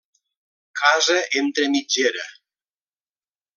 Casa 0.81 1.19
entre 1.43 1.67
mitgera. 1.75 2.27